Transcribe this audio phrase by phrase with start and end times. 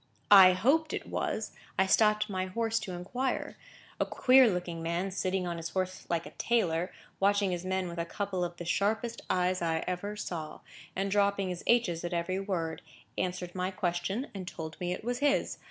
[0.31, 3.55] I hoped it was, I stopped my horse to inquire.
[3.99, 7.99] A queer looking man, sitting on his horse like a tailor, watching his men with
[7.99, 10.61] a couple of the sharpest eyes I ever saw,
[10.95, 12.81] and dropping his h's at every word,
[13.15, 15.59] answered my question, and told me it was his.